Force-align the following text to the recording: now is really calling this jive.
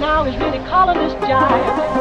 now 0.00 0.24
is 0.24 0.34
really 0.38 0.58
calling 0.66 0.96
this 0.96 1.12
jive. 1.28 1.99